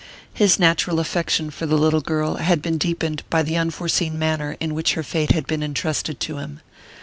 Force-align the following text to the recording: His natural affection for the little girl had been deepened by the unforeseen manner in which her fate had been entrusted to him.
His 0.33 0.57
natural 0.57 0.99
affection 0.99 1.51
for 1.51 1.67
the 1.67 1.77
little 1.77 2.01
girl 2.01 2.37
had 2.37 2.59
been 2.59 2.79
deepened 2.79 3.21
by 3.29 3.43
the 3.43 3.55
unforeseen 3.55 4.17
manner 4.17 4.57
in 4.59 4.73
which 4.73 4.93
her 4.93 5.03
fate 5.03 5.29
had 5.31 5.45
been 5.45 5.61
entrusted 5.61 6.19
to 6.21 6.37
him. 6.37 6.59